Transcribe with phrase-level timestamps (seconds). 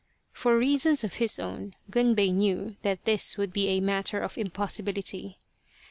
[0.33, 5.37] For reasons of his own Gunbei knew that this would be a matter of impossibility.